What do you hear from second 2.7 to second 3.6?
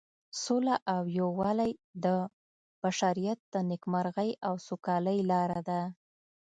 بشریت د